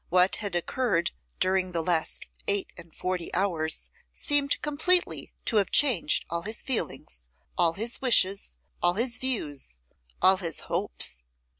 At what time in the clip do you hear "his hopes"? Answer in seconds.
10.37-11.21